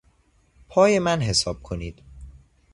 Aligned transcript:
پای 0.69 0.99
من 0.99 1.21
حساب 1.21 1.63
کنید. 1.63 2.01